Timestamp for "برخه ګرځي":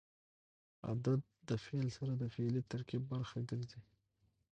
3.13-3.81